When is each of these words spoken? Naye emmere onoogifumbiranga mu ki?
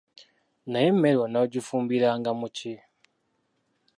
Naye 0.71 0.87
emmere 0.91 1.19
onoogifumbiranga 1.25 2.31
mu 2.39 2.47
ki? 2.57 2.73